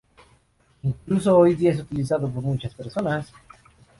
Incluso 0.81 1.37
hoy 1.37 1.53
día 1.53 1.73
es 1.73 1.81
utilizado 1.81 2.27
por 2.27 2.41
muchas 2.41 2.73
personas. 2.73 3.31